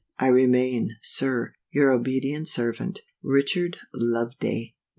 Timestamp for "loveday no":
3.93-4.79